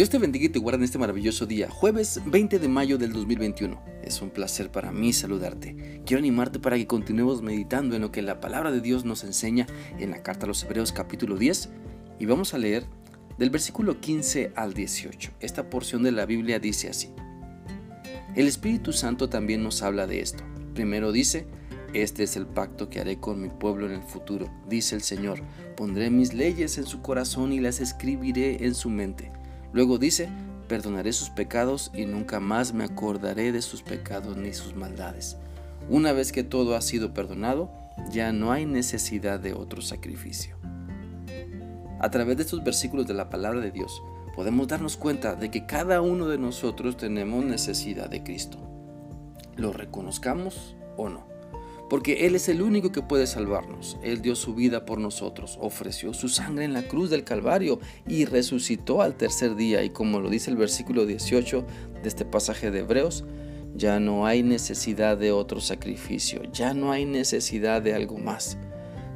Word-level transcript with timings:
Dios 0.00 0.08
te 0.08 0.16
bendiga 0.16 0.46
y 0.46 0.48
te 0.48 0.58
guarde 0.58 0.78
en 0.78 0.84
este 0.84 0.96
maravilloso 0.96 1.44
día, 1.44 1.68
jueves 1.68 2.22
20 2.24 2.58
de 2.58 2.68
mayo 2.68 2.96
del 2.96 3.12
2021. 3.12 3.78
Es 4.02 4.22
un 4.22 4.30
placer 4.30 4.72
para 4.72 4.92
mí 4.92 5.12
saludarte. 5.12 6.00
Quiero 6.06 6.20
animarte 6.20 6.58
para 6.58 6.78
que 6.78 6.86
continuemos 6.86 7.42
meditando 7.42 7.94
en 7.94 8.00
lo 8.00 8.10
que 8.10 8.22
la 8.22 8.40
palabra 8.40 8.72
de 8.72 8.80
Dios 8.80 9.04
nos 9.04 9.24
enseña 9.24 9.66
en 9.98 10.10
la 10.10 10.22
carta 10.22 10.46
a 10.46 10.48
los 10.48 10.64
Hebreos 10.64 10.92
capítulo 10.92 11.36
10 11.36 11.68
y 12.18 12.24
vamos 12.24 12.54
a 12.54 12.58
leer 12.58 12.86
del 13.36 13.50
versículo 13.50 14.00
15 14.00 14.52
al 14.56 14.72
18. 14.72 15.32
Esta 15.38 15.68
porción 15.68 16.02
de 16.02 16.12
la 16.12 16.24
Biblia 16.24 16.58
dice 16.58 16.88
así. 16.88 17.10
El 18.34 18.46
Espíritu 18.46 18.94
Santo 18.94 19.28
también 19.28 19.62
nos 19.62 19.82
habla 19.82 20.06
de 20.06 20.22
esto. 20.22 20.42
Primero 20.72 21.12
dice, 21.12 21.46
este 21.92 22.22
es 22.22 22.36
el 22.36 22.46
pacto 22.46 22.88
que 22.88 23.00
haré 23.00 23.20
con 23.20 23.42
mi 23.42 23.50
pueblo 23.50 23.84
en 23.84 23.92
el 23.92 24.02
futuro, 24.02 24.50
dice 24.66 24.94
el 24.94 25.02
Señor. 25.02 25.42
Pondré 25.76 26.08
mis 26.08 26.32
leyes 26.32 26.78
en 26.78 26.86
su 26.86 27.02
corazón 27.02 27.52
y 27.52 27.60
las 27.60 27.80
escribiré 27.80 28.64
en 28.64 28.74
su 28.74 28.88
mente 28.88 29.30
Luego 29.72 29.98
dice, 29.98 30.28
perdonaré 30.68 31.12
sus 31.12 31.30
pecados 31.30 31.90
y 31.94 32.06
nunca 32.06 32.40
más 32.40 32.72
me 32.72 32.84
acordaré 32.84 33.52
de 33.52 33.62
sus 33.62 33.82
pecados 33.82 34.36
ni 34.36 34.52
sus 34.52 34.74
maldades. 34.74 35.36
Una 35.88 36.12
vez 36.12 36.32
que 36.32 36.44
todo 36.44 36.76
ha 36.76 36.80
sido 36.80 37.14
perdonado, 37.14 37.70
ya 38.10 38.32
no 38.32 38.52
hay 38.52 38.66
necesidad 38.66 39.40
de 39.40 39.54
otro 39.54 39.82
sacrificio. 39.82 40.56
A 42.00 42.10
través 42.10 42.36
de 42.36 42.44
estos 42.44 42.64
versículos 42.64 43.06
de 43.06 43.14
la 43.14 43.30
palabra 43.30 43.60
de 43.60 43.70
Dios, 43.70 44.02
podemos 44.34 44.68
darnos 44.68 44.96
cuenta 44.96 45.34
de 45.34 45.50
que 45.50 45.66
cada 45.66 46.00
uno 46.00 46.28
de 46.28 46.38
nosotros 46.38 46.96
tenemos 46.96 47.44
necesidad 47.44 48.08
de 48.08 48.22
Cristo. 48.22 48.58
Lo 49.56 49.72
reconozcamos 49.72 50.76
o 50.96 51.08
no 51.08 51.29
porque 51.90 52.24
Él 52.26 52.36
es 52.36 52.48
el 52.48 52.62
único 52.62 52.92
que 52.92 53.02
puede 53.02 53.26
salvarnos. 53.26 53.98
Él 54.04 54.22
dio 54.22 54.36
su 54.36 54.54
vida 54.54 54.86
por 54.86 55.00
nosotros, 55.00 55.58
ofreció 55.60 56.14
su 56.14 56.28
sangre 56.28 56.64
en 56.64 56.72
la 56.72 56.84
cruz 56.84 57.10
del 57.10 57.24
Calvario 57.24 57.80
y 58.06 58.26
resucitó 58.26 59.02
al 59.02 59.16
tercer 59.16 59.56
día. 59.56 59.82
Y 59.82 59.90
como 59.90 60.20
lo 60.20 60.30
dice 60.30 60.52
el 60.52 60.56
versículo 60.56 61.04
18 61.04 61.66
de 62.00 62.08
este 62.08 62.24
pasaje 62.24 62.70
de 62.70 62.78
Hebreos, 62.78 63.24
ya 63.74 63.98
no 63.98 64.24
hay 64.24 64.44
necesidad 64.44 65.18
de 65.18 65.32
otro 65.32 65.60
sacrificio, 65.60 66.42
ya 66.52 66.74
no 66.74 66.92
hay 66.92 67.06
necesidad 67.06 67.82
de 67.82 67.92
algo 67.92 68.18
más. 68.18 68.56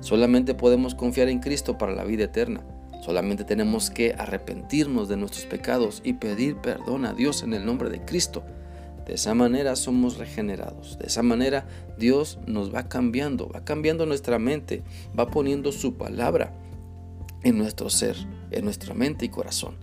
Solamente 0.01 0.55
podemos 0.55 0.97
confiar 0.97 1.29
en 1.29 1.39
Cristo 1.39 1.79
para 1.79 1.95
la 1.95 2.03
vida 2.03 2.25
eterna. 2.25 2.67
Solamente 3.03 3.45
tenemos 3.45 3.89
que 3.89 4.15
arrepentirnos 4.19 5.09
de 5.09 5.17
nuestros 5.17 5.47
pecados 5.47 6.01
y 6.05 6.15
pedir 6.15 6.57
perdón 6.57 7.05
a 7.05 7.13
Dios 7.13 7.45
en 7.45 7.55
el 7.55 7.65
nombre 7.65 7.89
de 7.89 8.05
Cristo. 8.05 8.45
De 9.07 9.15
esa 9.15 9.35
manera 9.35 9.77
somos 9.77 10.19
regenerados. 10.19 10.99
De 10.99 11.07
esa 11.07 11.23
manera 11.23 11.67
Dios 11.99 12.39
nos 12.47 12.75
va 12.75 12.89
cambiando, 12.89 13.49
va 13.49 13.65
cambiando 13.65 14.07
nuestra 14.07 14.39
mente, 14.39 14.83
va 15.19 15.31
poniendo 15.31 15.73
su 15.73 15.95
palabra 15.95 16.53
en 17.43 17.59
nuestro 17.59 17.91
ser, 17.91 18.17
en 18.51 18.65
nuestra 18.65 18.95
mente 18.95 19.27
y 19.27 19.29
corazón. 19.29 19.77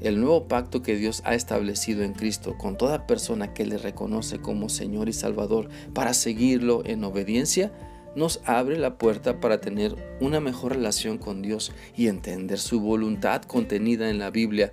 El 0.00 0.20
nuevo 0.20 0.48
pacto 0.48 0.82
que 0.82 0.96
Dios 0.96 1.22
ha 1.24 1.34
establecido 1.34 2.02
en 2.02 2.12
Cristo 2.12 2.58
con 2.58 2.76
toda 2.76 3.06
persona 3.06 3.54
que 3.54 3.64
le 3.64 3.78
reconoce 3.78 4.40
como 4.40 4.68
Señor 4.68 5.08
y 5.08 5.12
Salvador 5.12 5.68
para 5.94 6.12
seguirlo 6.12 6.82
en 6.84 7.04
obediencia, 7.04 7.72
nos 8.16 8.40
abre 8.44 8.78
la 8.78 8.98
puerta 8.98 9.40
para 9.40 9.60
tener 9.60 9.94
una 10.20 10.40
mejor 10.40 10.72
relación 10.72 11.18
con 11.18 11.40
Dios 11.40 11.72
y 11.96 12.08
entender 12.08 12.58
su 12.58 12.80
voluntad 12.80 13.42
contenida 13.42 14.10
en 14.10 14.18
la 14.18 14.30
Biblia 14.30 14.72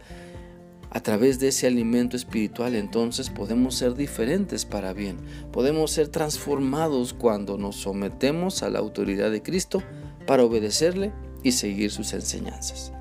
a 0.91 1.01
través 1.01 1.39
de 1.39 1.49
ese 1.49 1.67
alimento 1.67 2.15
espiritual 2.15 2.75
entonces 2.75 3.29
podemos 3.29 3.75
ser 3.75 3.95
diferentes 3.95 4.65
para 4.65 4.93
bien, 4.93 5.17
podemos 5.51 5.91
ser 5.91 6.07
transformados 6.07 7.13
cuando 7.13 7.57
nos 7.57 7.75
sometemos 7.75 8.63
a 8.63 8.69
la 8.69 8.79
autoridad 8.79 9.31
de 9.31 9.41
Cristo 9.41 9.83
para 10.25 10.43
obedecerle 10.43 11.11
y 11.43 11.53
seguir 11.53 11.91
sus 11.91 12.13
enseñanzas. 12.13 12.91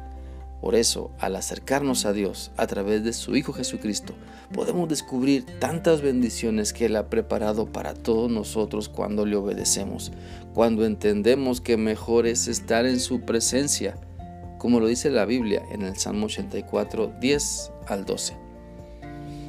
Por 0.61 0.75
eso, 0.75 1.12
al 1.20 1.36
acercarnos 1.36 2.05
a 2.05 2.12
Dios 2.12 2.50
a 2.56 2.66
través 2.66 3.05
de 3.05 3.12
su 3.12 3.36
Hijo 3.36 3.53
Jesucristo, 3.53 4.14
podemos 4.53 4.89
descubrir 4.89 5.44
tantas 5.61 6.03
bendiciones 6.03 6.72
que 6.72 6.87
Él 6.87 6.97
ha 6.97 7.09
preparado 7.09 7.66
para 7.71 7.94
todos 7.94 8.28
nosotros 8.28 8.88
cuando 8.88 9.25
le 9.25 9.37
obedecemos, 9.37 10.10
cuando 10.54 10.84
entendemos 10.84 11.60
que 11.60 11.77
mejor 11.77 12.27
es 12.27 12.48
estar 12.48 12.87
en 12.87 12.98
su 12.98 13.21
presencia 13.21 13.94
como 14.59 14.81
lo 14.81 14.88
dice 14.88 15.10
la 15.10 15.25
Biblia 15.25 15.62
en 15.71 15.82
el 15.82 15.97
Salmo 15.97 16.27
84, 16.27 17.12
10 17.21 17.72
al 17.88 18.04
12. 18.04 18.34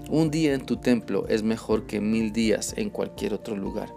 Un 0.09 0.31
día 0.31 0.55
en 0.55 0.65
tu 0.65 0.77
templo 0.77 1.27
es 1.27 1.43
mejor 1.43 1.85
que 1.85 2.01
mil 2.01 2.33
días 2.33 2.73
en 2.77 2.89
cualquier 2.89 3.35
otro 3.35 3.55
lugar. 3.55 3.93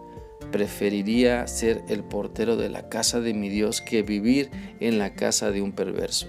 Preferiría 0.50 1.46
ser 1.46 1.82
el 1.88 2.04
portero 2.04 2.56
de 2.56 2.68
la 2.68 2.90
casa 2.90 3.20
de 3.20 3.32
mi 3.32 3.48
Dios 3.48 3.80
que 3.80 4.02
vivir 4.02 4.50
en 4.80 4.98
la 4.98 5.14
casa 5.14 5.50
de 5.50 5.62
un 5.62 5.72
perverso. 5.72 6.26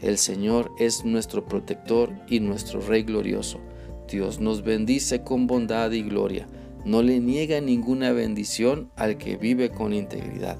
El 0.00 0.16
Señor 0.16 0.72
es 0.78 1.04
nuestro 1.04 1.44
protector 1.44 2.10
y 2.26 2.40
nuestro 2.40 2.80
Rey 2.80 3.02
glorioso. 3.02 3.60
Dios 4.08 4.40
nos 4.40 4.62
bendice 4.62 5.22
con 5.22 5.46
bondad 5.46 5.90
y 5.90 6.02
gloria. 6.02 6.48
No 6.86 7.02
le 7.02 7.20
niega 7.20 7.60
ninguna 7.60 8.12
bendición 8.12 8.90
al 8.96 9.18
que 9.18 9.36
vive 9.36 9.70
con 9.70 9.92
integridad. 9.92 10.56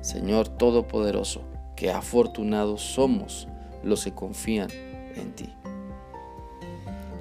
Señor 0.00 0.48
Todopoderoso, 0.48 1.42
que 1.74 1.90
afortunados 1.90 2.82
somos 2.82 3.48
los 3.82 4.04
que 4.04 4.14
confían 4.14 4.70
en 5.16 5.34
ti. 5.34 5.48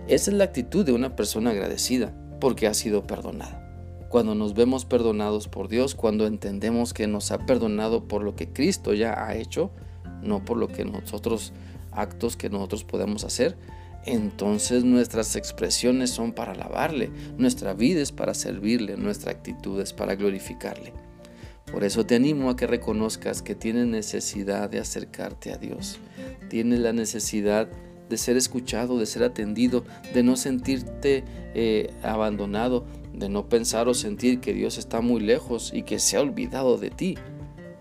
Esa 0.07 0.31
es 0.31 0.37
la 0.37 0.43
actitud 0.43 0.85
de 0.85 0.91
una 0.91 1.15
persona 1.15 1.51
agradecida 1.51 2.13
porque 2.41 2.67
ha 2.67 2.73
sido 2.73 3.07
perdonada. 3.07 3.61
Cuando 4.09 4.35
nos 4.35 4.53
vemos 4.53 4.83
perdonados 4.83 5.47
por 5.47 5.69
Dios, 5.69 5.95
cuando 5.95 6.27
entendemos 6.27 6.93
que 6.93 7.07
nos 7.07 7.31
ha 7.31 7.45
perdonado 7.45 8.07
por 8.07 8.21
lo 8.21 8.35
que 8.35 8.51
Cristo 8.51 8.93
ya 8.93 9.25
ha 9.25 9.35
hecho, 9.35 9.71
no 10.21 10.43
por 10.43 10.57
lo 10.57 10.67
que 10.67 10.83
nosotros 10.83 11.53
actos 11.91 12.35
que 12.35 12.49
nosotros 12.49 12.83
podemos 12.83 13.23
hacer, 13.23 13.57
entonces 14.05 14.83
nuestras 14.83 15.37
expresiones 15.37 16.09
son 16.09 16.33
para 16.33 16.51
alabarle, 16.51 17.09
nuestra 17.37 17.73
vida 17.73 18.01
es 18.01 18.11
para 18.11 18.33
servirle, 18.33 18.97
nuestra 18.97 19.31
actitud 19.31 19.79
es 19.79 19.93
para 19.93 20.15
glorificarle. 20.15 20.91
Por 21.71 21.85
eso 21.85 22.05
te 22.05 22.15
animo 22.15 22.49
a 22.49 22.55
que 22.57 22.67
reconozcas 22.67 23.41
que 23.41 23.55
tienes 23.55 23.87
necesidad 23.87 24.69
de 24.69 24.79
acercarte 24.79 25.53
a 25.53 25.57
Dios. 25.57 25.97
Tienes 26.49 26.79
la 26.79 26.91
necesidad 26.91 27.67
de 27.67 27.92
ser 28.17 28.37
escuchado, 28.37 28.97
de 28.99 29.05
ser 29.05 29.23
atendido, 29.23 29.83
de 30.13 30.23
no 30.23 30.35
sentirte 30.35 31.23
eh, 31.53 31.93
abandonado, 32.03 32.85
de 33.13 33.29
no 33.29 33.47
pensar 33.49 33.87
o 33.87 33.93
sentir 33.93 34.39
que 34.39 34.53
Dios 34.53 34.77
está 34.77 35.01
muy 35.01 35.21
lejos 35.21 35.71
y 35.73 35.83
que 35.83 35.99
se 35.99 36.17
ha 36.17 36.21
olvidado 36.21 36.77
de 36.77 36.89
ti. 36.89 37.17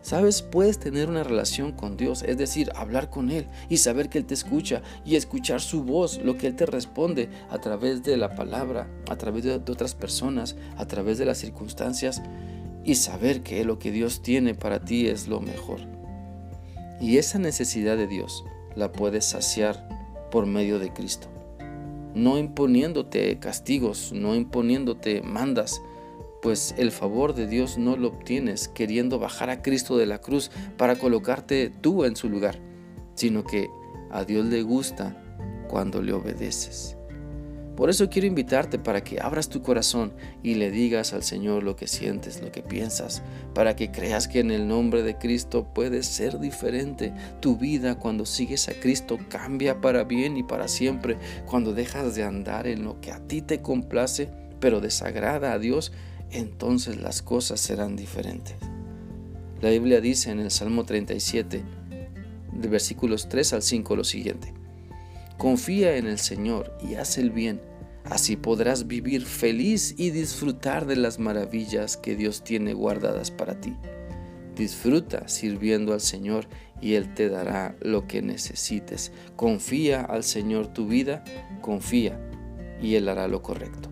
Sabes, 0.03 0.43
puedes 0.43 0.79
tener 0.79 1.09
una 1.09 1.23
relación 1.23 1.71
con 1.71 1.97
Dios, 1.97 2.25
es 2.25 2.37
decir, 2.37 2.73
hablar 2.75 3.09
con 3.09 3.31
Él 3.31 3.47
y 3.69 3.77
saber 3.77 4.09
que 4.09 4.19
Él 4.19 4.27
te 4.27 4.35
escucha 4.35 4.83
y 5.05 5.15
escuchar 5.15 5.61
su 5.61 5.85
voz, 5.85 6.19
lo 6.19 6.37
que 6.37 6.49
Él 6.49 6.57
te 6.57 6.67
responde 6.67 7.29
a 7.51 7.59
través 7.59 8.03
de 8.03 8.17
la 8.17 8.35
palabra, 8.35 8.91
a 9.09 9.17
través 9.17 9.45
de 9.45 9.55
otras 9.55 9.95
personas, 9.95 10.57
a 10.77 10.87
través 10.87 11.19
de 11.19 11.25
las 11.25 11.39
circunstancias 11.39 12.21
y 12.85 12.97
saber 12.97 13.43
que 13.45 13.65
lo 13.65 13.79
que 13.79 13.93
Dios 13.93 14.23
tiene 14.23 14.55
para 14.55 14.85
ti 14.85 15.07
es 15.07 15.29
lo 15.29 15.41
mejor. 15.41 15.81
Y 17.01 17.19
esa 17.19 17.39
necesidad 17.39 17.97
de 17.97 18.09
Dios 18.09 18.45
la 18.75 18.91
puedes 18.93 19.25
saciar 19.25 19.89
por 20.33 20.47
medio 20.47 20.81
de 20.81 20.93
Cristo. 20.93 21.29
No 22.15 22.39
imponiéndote 22.39 23.39
castigos, 23.39 24.13
no 24.13 24.35
imponiéndote 24.35 25.23
mandas, 25.23 25.81
pues 26.43 26.75
el 26.77 26.91
favor 26.91 27.35
de 27.35 27.47
Dios 27.47 27.79
no 27.79 27.97
lo 27.97 28.09
obtienes 28.09 28.67
queriendo 28.67 29.21
bajar 29.21 29.49
a 29.51 29.63
Cristo 29.63 29.97
de 29.97 30.07
la 30.07 30.19
cruz 30.19 30.51
para 30.77 30.97
colocarte 30.97 31.71
tú 31.71 32.05
en 32.05 32.17
su 32.17 32.29
lugar, 32.29 32.59
sino 33.15 33.45
que 33.45 33.69
a 34.11 34.25
Dios 34.25 34.47
le 34.47 34.63
gusta 34.63 35.17
cuando 35.69 36.03
le 36.03 36.13
obedeces. 36.13 36.97
Por 37.77 37.89
eso 37.89 38.11
quiero 38.11 38.29
invitarte 38.29 38.79
para 38.79 39.03
que 39.03 39.21
abras 39.21 39.49
tu 39.49 39.63
corazón 39.63 40.13
y 40.43 40.55
le 40.57 40.71
digas 40.71 41.15
al 41.15 41.23
Señor 41.23 41.63
lo 41.63 41.75
que 41.75 41.87
sientes, 41.87 42.43
lo 42.43 42.53
que 42.53 42.63
piensas, 42.63 43.23
para 43.55 43.77
que 43.77 43.91
creas 43.91 44.29
que 44.29 44.41
en 44.41 44.51
el 44.51 44.69
nombre 44.69 45.03
de 45.03 45.17
Cristo 45.17 45.67
puedes 45.75 46.07
ser 46.07 46.39
diferente. 46.39 47.15
Tu 47.41 47.57
vida 47.57 47.99
cuando 47.99 48.27
sigues 48.27 48.69
a 48.69 48.75
Cristo 48.75 49.19
cambia 49.29 49.81
para 49.81 50.05
bien 50.05 50.37
y 50.37 50.43
para 50.43 50.69
siempre. 50.69 51.17
Cuando 51.47 51.73
dejas 51.73 52.15
de 52.15 52.25
andar 52.25 52.67
en 52.67 52.85
lo 52.85 53.01
que 53.01 53.11
a 53.11 53.27
ti 53.27 53.41
te 53.41 53.63
complace, 53.63 54.29
pero 54.61 54.81
desagrada 54.81 55.53
a 55.53 55.59
Dios, 55.59 55.93
entonces 56.31 56.99
las 57.01 57.23
cosas 57.23 57.59
serán 57.59 57.97
diferentes. 57.97 58.57
La 59.63 59.71
Biblia 59.71 60.01
dice 60.01 60.31
en 60.31 60.41
el 60.41 60.51
Salmo 60.51 60.85
37, 60.85 61.63
de 62.53 62.69
versículos 62.69 63.29
3 63.29 63.55
al 63.55 63.63
5 63.63 63.97
lo 63.97 64.05
siguiente. 64.05 64.62
Confía 65.43 65.97
en 65.97 66.07
el 66.07 66.21
Señor 66.21 66.73
y 66.81 66.95
haz 66.95 67.19
el 67.19 67.33
bien. 67.33 67.61
Así 68.05 68.37
podrás 68.37 68.87
vivir 68.87 69.27
feliz 69.27 69.93
y 69.99 70.11
disfrutar 70.11 70.87
de 70.87 70.95
las 70.95 71.19
maravillas 71.19 71.97
que 71.97 72.15
Dios 72.15 72.45
tiene 72.45 72.75
guardadas 72.75 73.33
para 73.33 73.61
ti. 73.61 73.77
Disfruta 74.55 75.27
sirviendo 75.27 75.95
al 75.95 76.01
Señor 76.01 76.47
y 76.81 76.95
Él 76.95 77.13
te 77.15 77.29
dará 77.29 77.75
lo 77.81 78.07
que 78.07 78.23
necesites. 78.23 79.11
Confía 79.35 80.03
al 80.03 80.23
Señor 80.23 80.69
tu 80.69 80.87
vida, 80.87 81.25
confía 81.61 82.21
y 82.81 82.95
Él 82.95 83.09
hará 83.09 83.27
lo 83.27 83.43
correcto. 83.43 83.91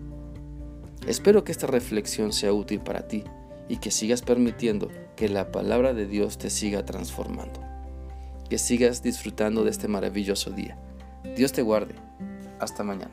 Espero 1.05 1.43
que 1.43 1.51
esta 1.51 1.67
reflexión 1.67 2.31
sea 2.31 2.53
útil 2.53 2.79
para 2.79 3.09
ti 3.09 3.25
y 3.67 3.75
que 3.75 3.91
sigas 3.91 4.21
permitiendo 4.21 4.87
que 5.17 5.27
la 5.27 5.51
palabra 5.51 5.93
de 5.93 6.07
Dios 6.07 6.37
te 6.37 6.49
siga 6.49 6.85
transformando. 6.85 7.59
Que 8.49 8.57
sigas 8.57 9.03
disfrutando 9.03 9.65
de 9.65 9.71
este 9.71 9.89
maravilloso 9.89 10.51
día. 10.51 10.77
Dios 11.35 11.51
te 11.51 11.61
guarde. 11.61 11.95
Hasta 12.59 12.83
mañana. 12.83 13.11